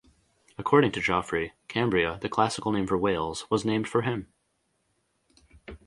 [0.57, 4.29] According to Geoffrey, Cambria, the classical name for Wales, was named for him.